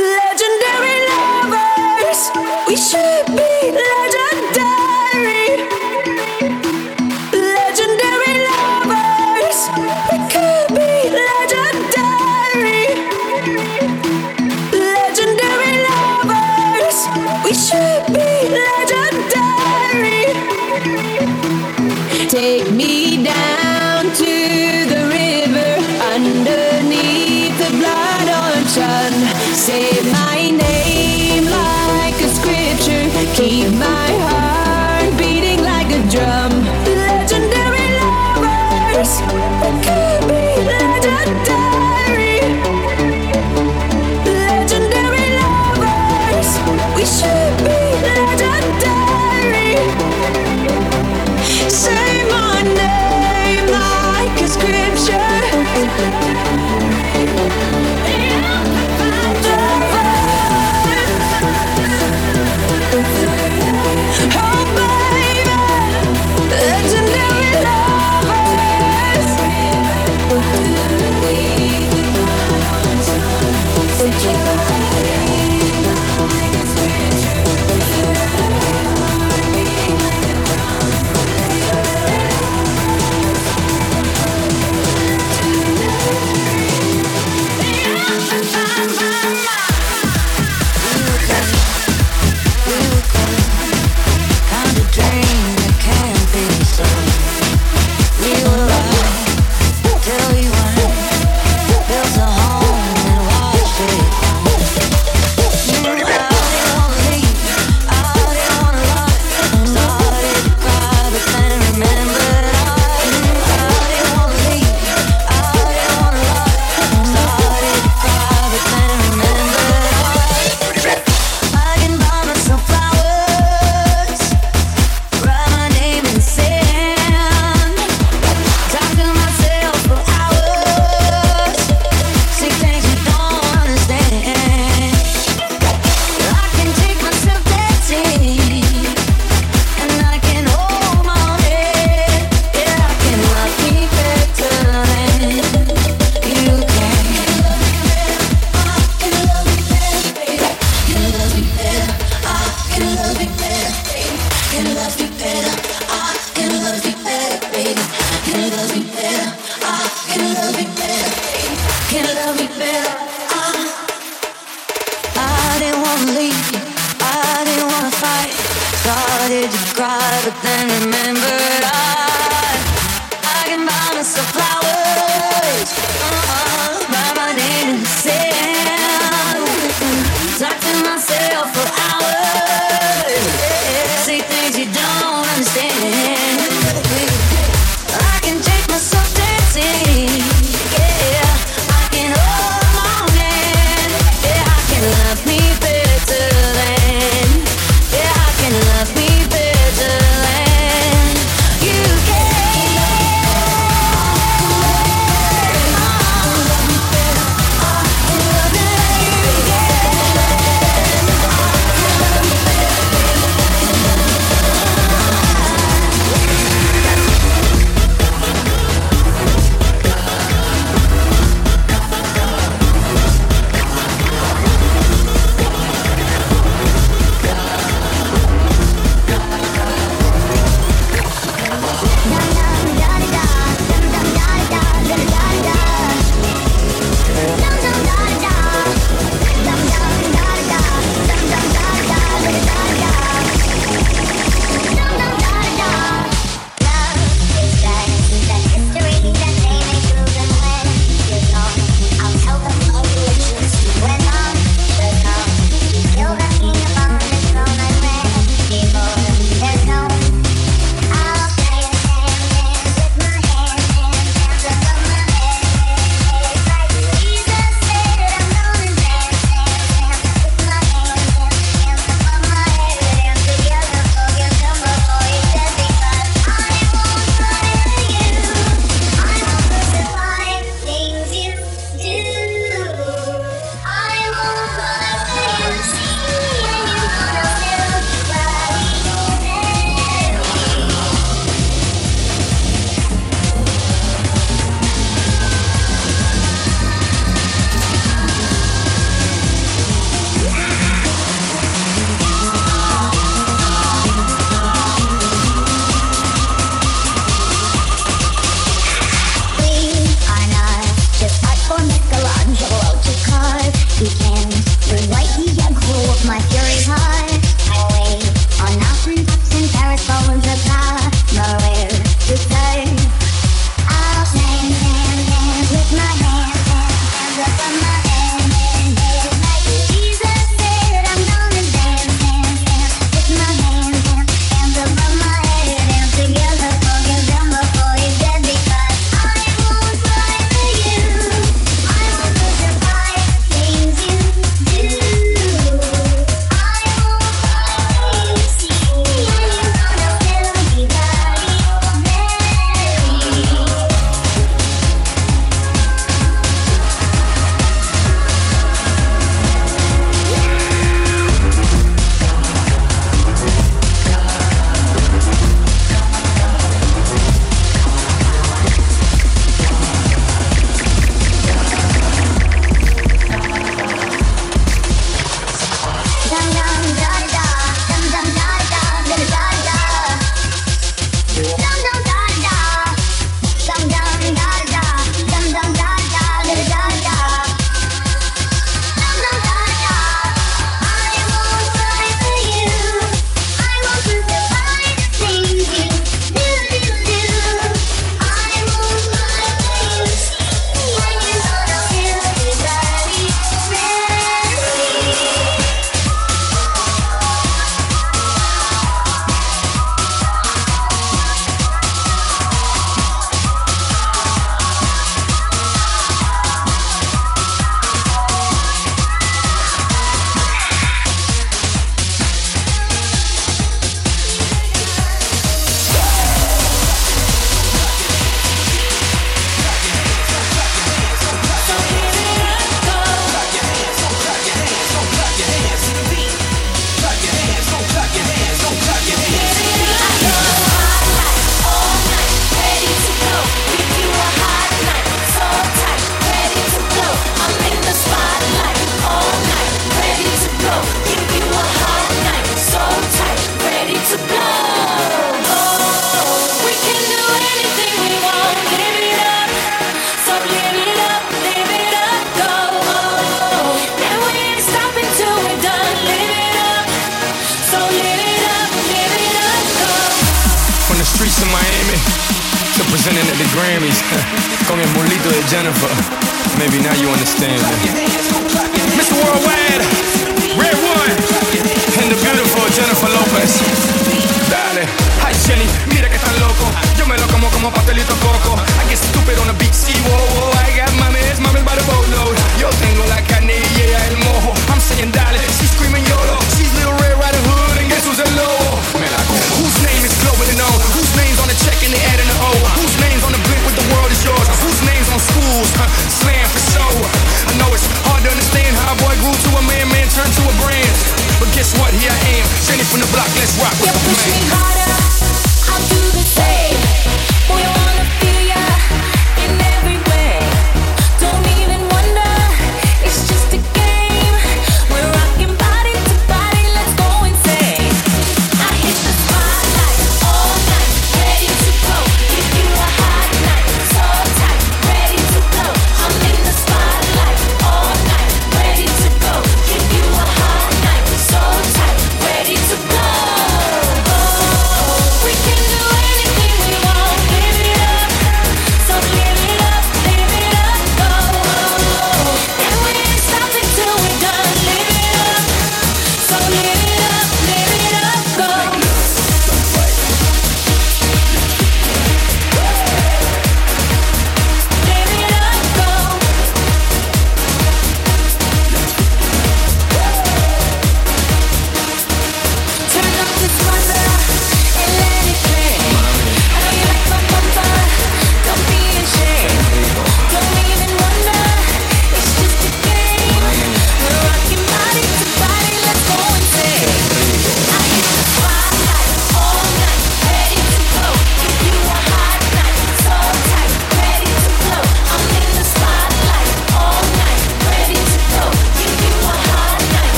[0.00, 2.30] Legendary lovers,
[2.66, 3.09] we should.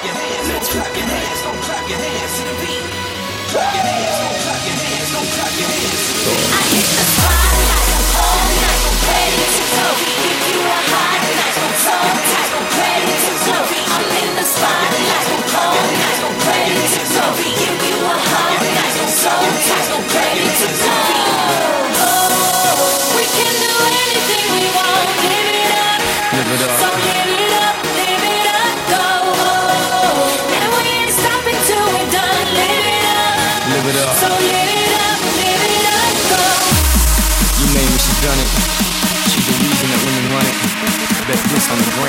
[0.00, 2.86] clap your hands, don't clap your hands, don't clap your hands to the beat.
[3.50, 6.00] Clap your hands, don't clap your hands, don't clap your hands.
[6.52, 7.44] I hit the spot,
[7.90, 10.09] I'm all night, ready to go.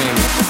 [0.02, 0.41] Supreme.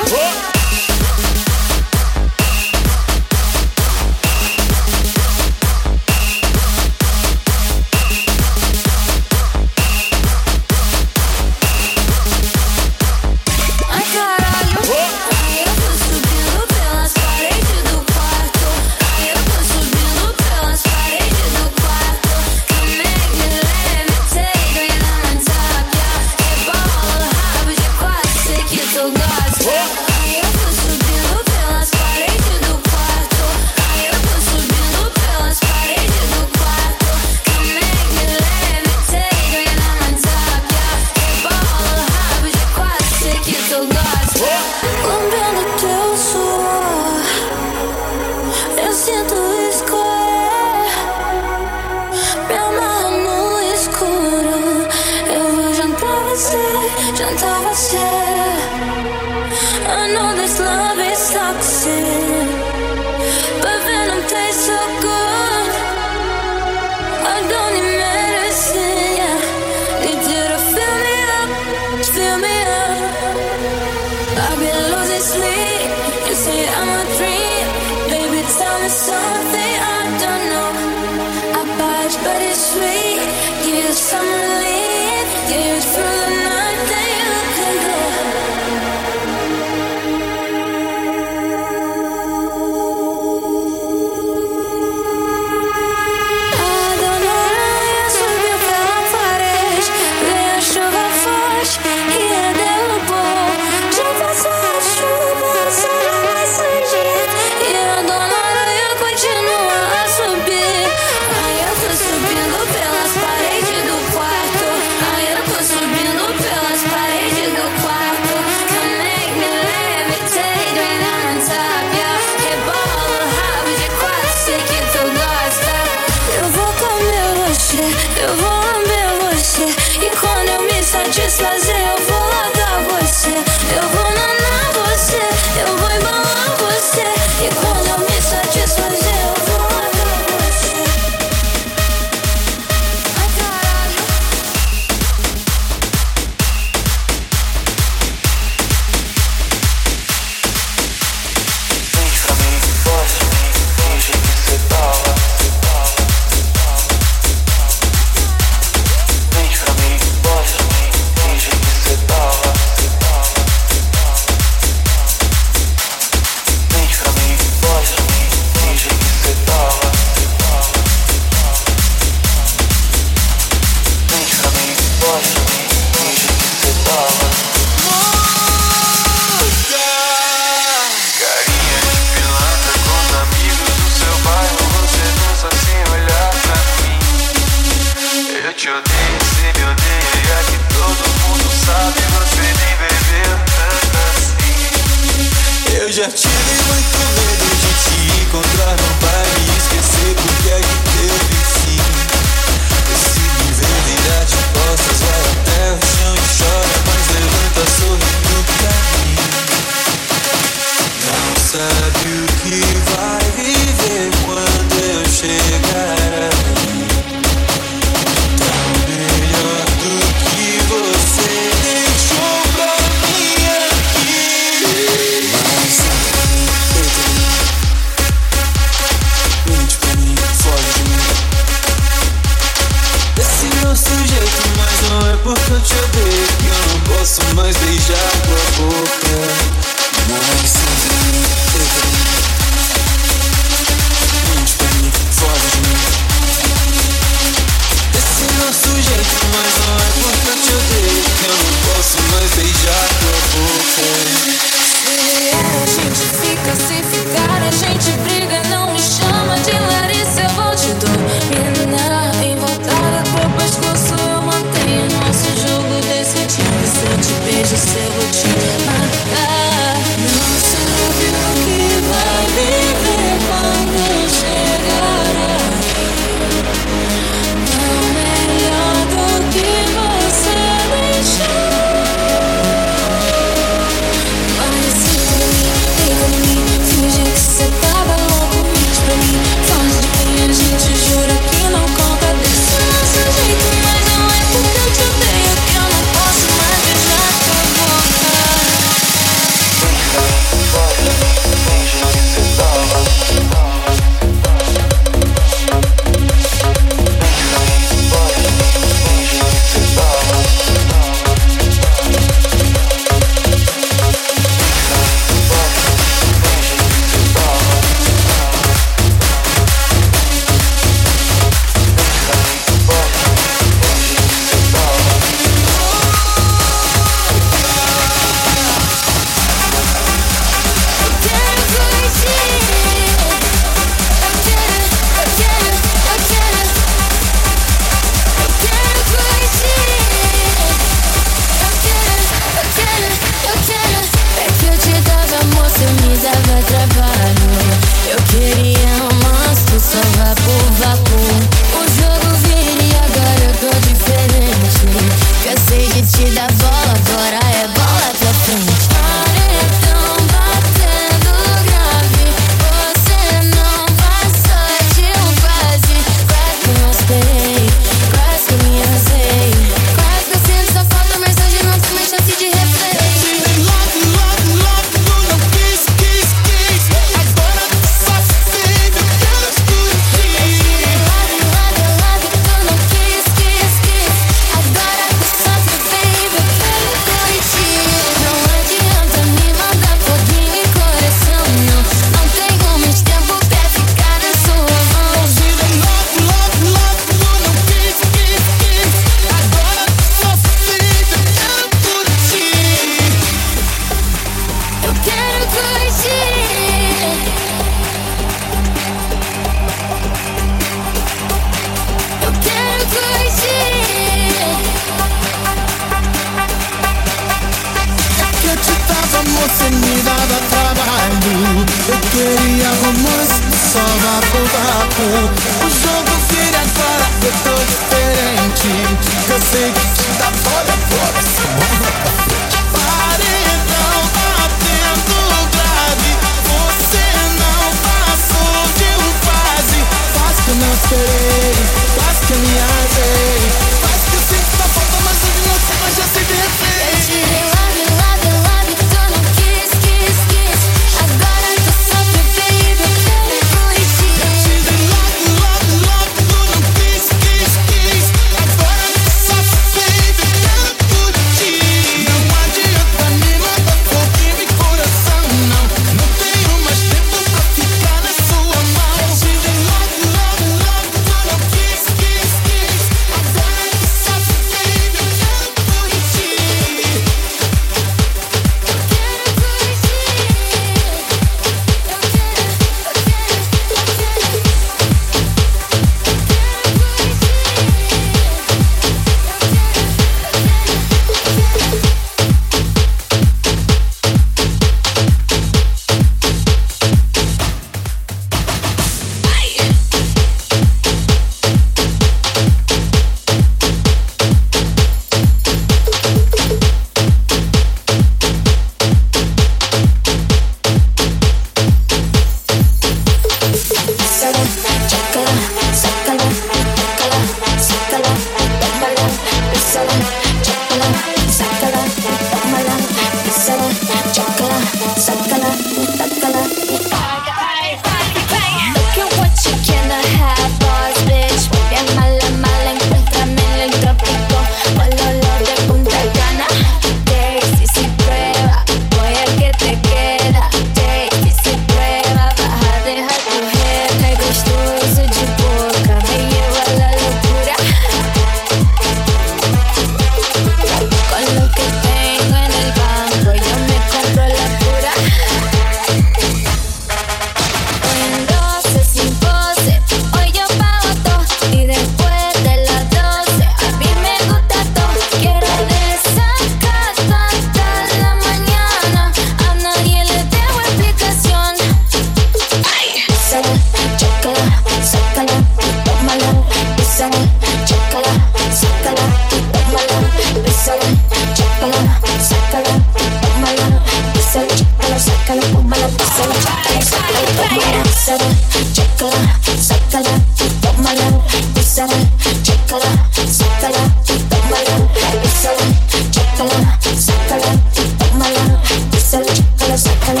[599.53, 600.00] Explicación.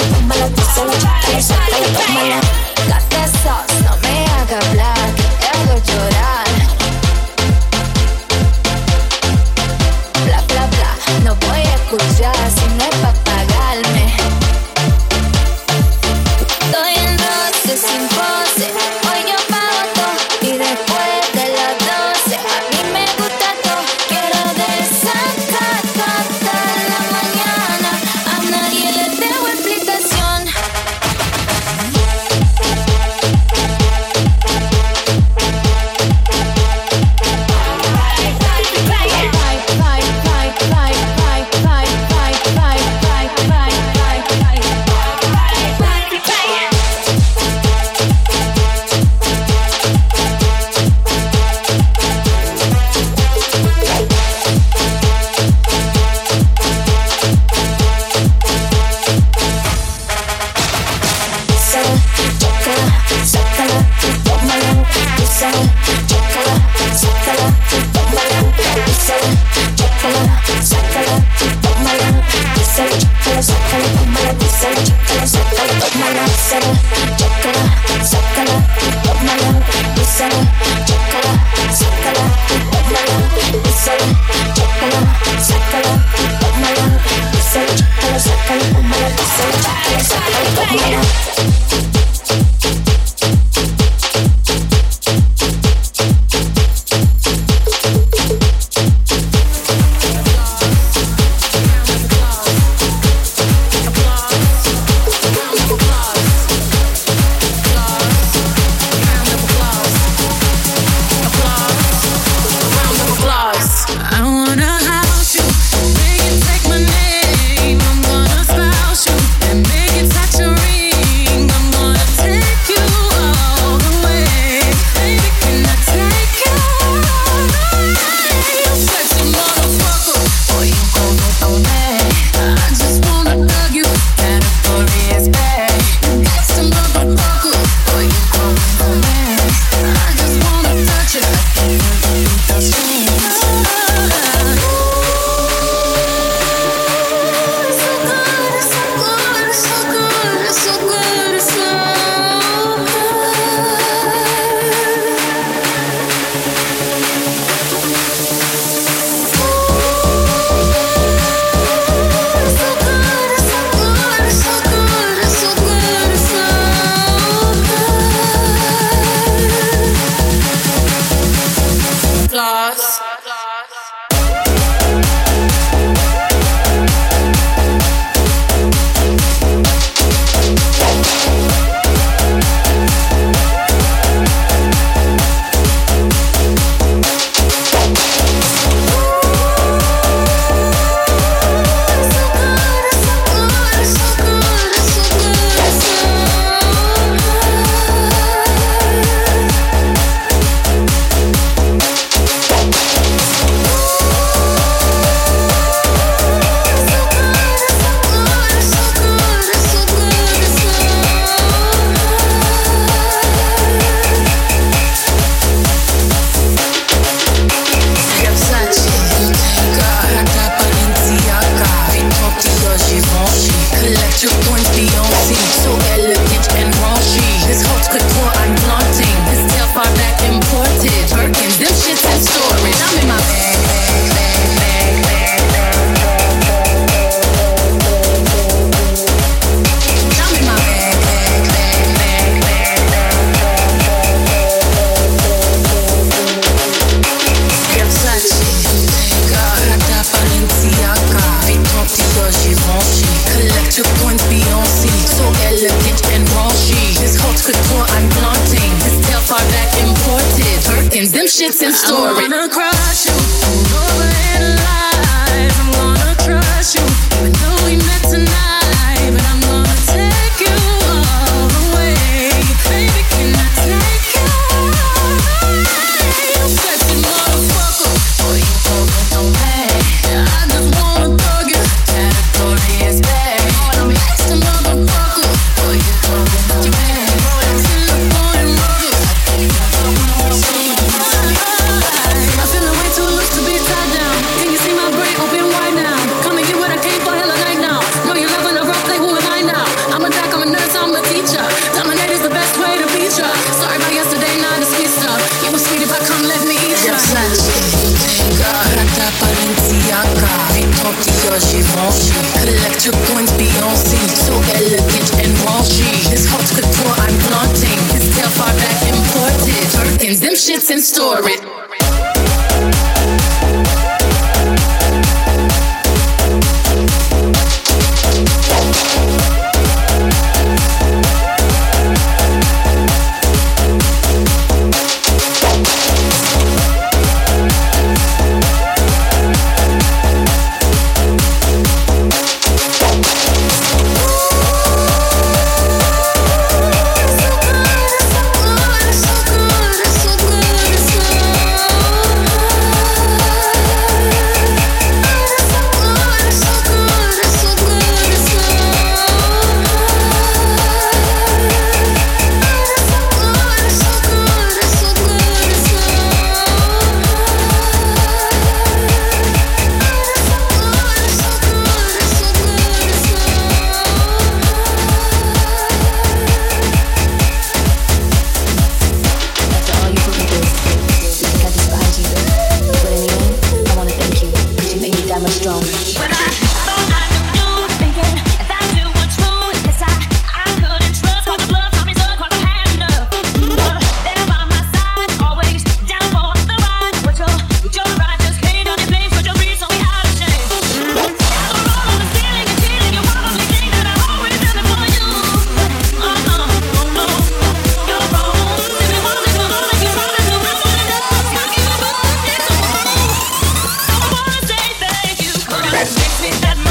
[415.83, 416.70] Dance.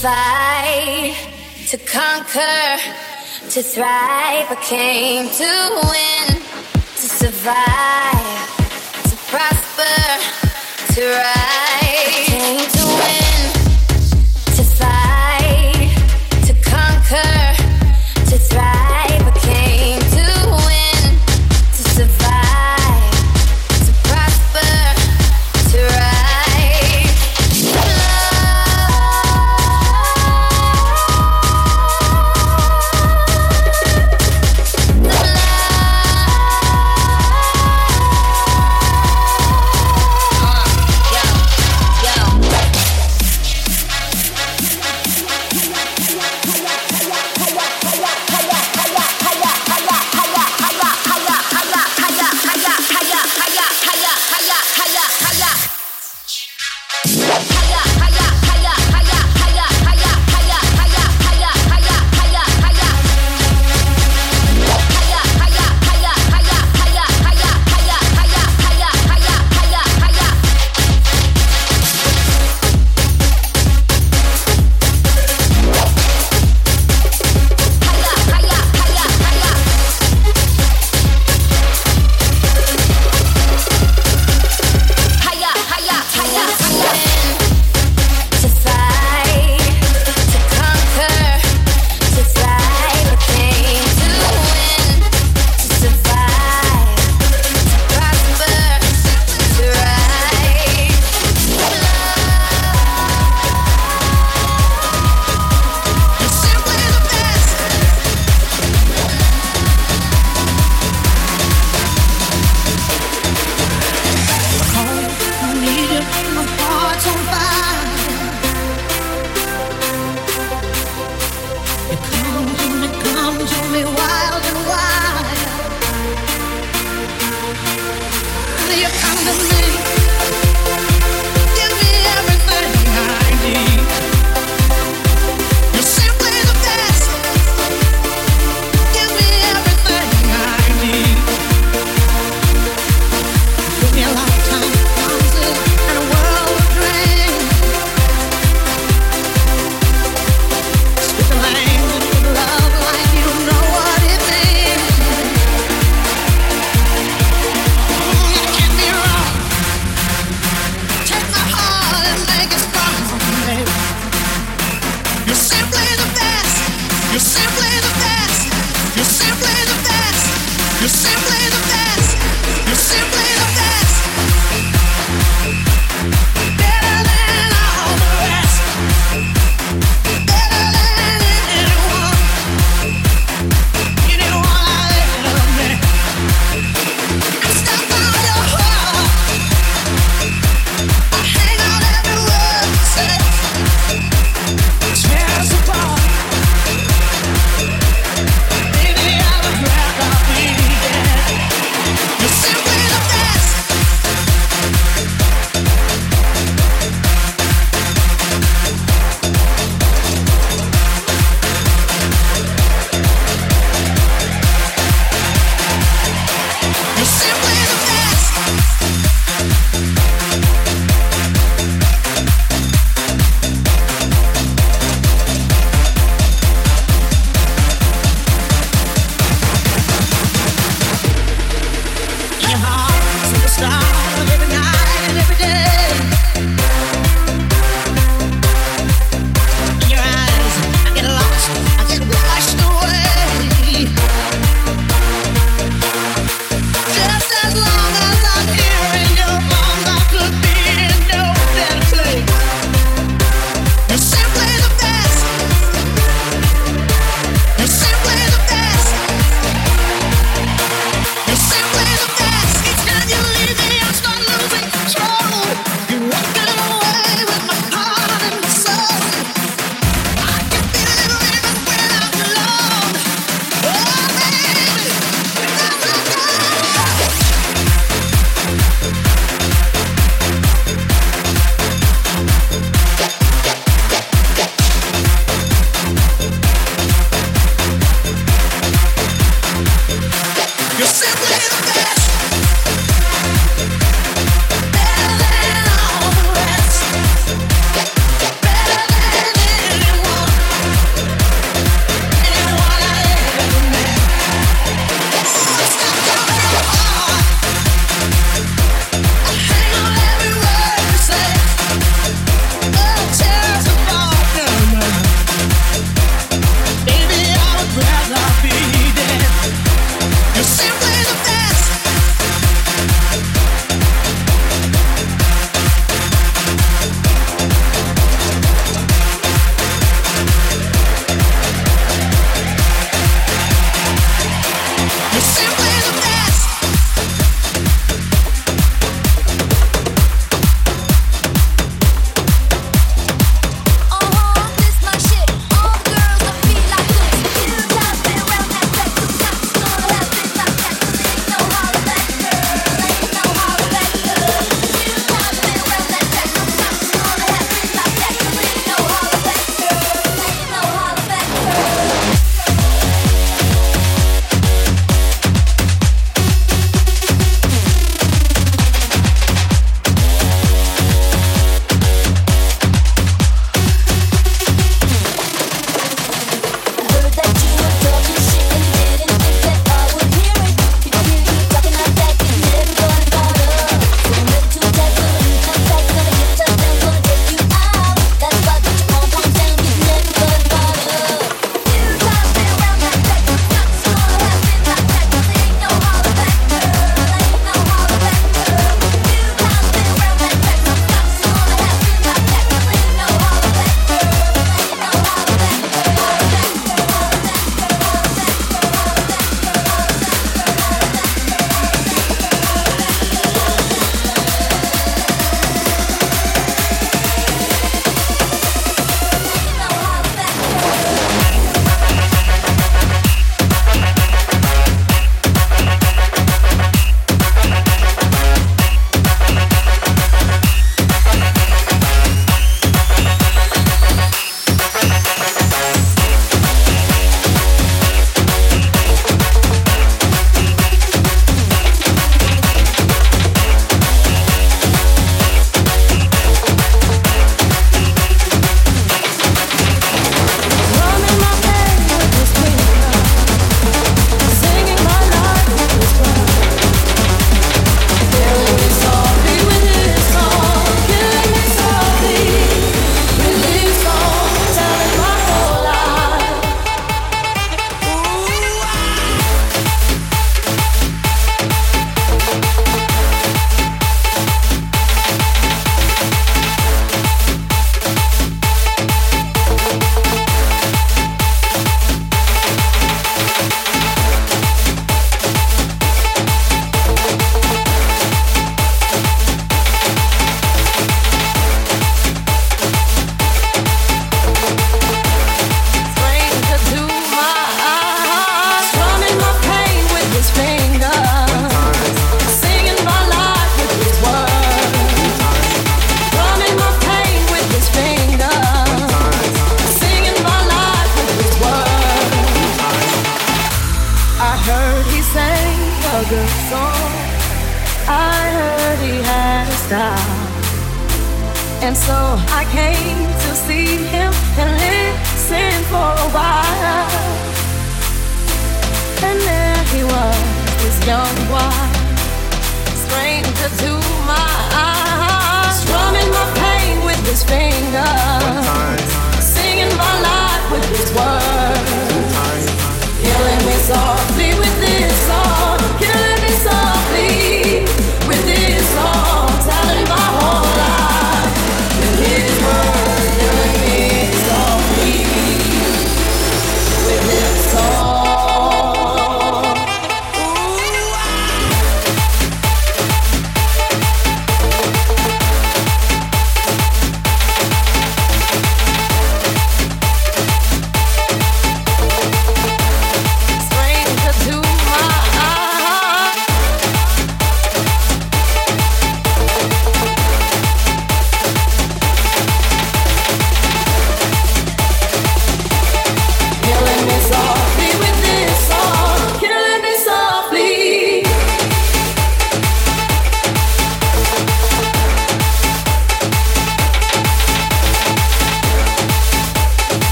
[0.00, 1.14] Fight,
[1.68, 2.80] to conquer,
[3.50, 4.46] to thrive.
[4.48, 5.52] I came to
[5.92, 6.42] win,
[6.96, 8.40] to survive,
[9.10, 11.69] to prosper, to rise.